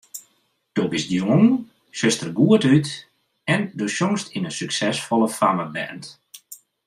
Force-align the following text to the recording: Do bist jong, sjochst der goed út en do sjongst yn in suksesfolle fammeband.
Do 0.77 0.83
bist 0.91 1.09
jong, 1.19 1.45
sjochst 1.97 2.21
der 2.23 2.31
goed 2.37 2.63
út 2.75 2.87
en 3.53 3.61
do 3.77 3.85
sjongst 3.95 4.27
yn 4.37 4.47
in 4.49 4.57
suksesfolle 4.59 5.29
fammeband. 5.39 6.03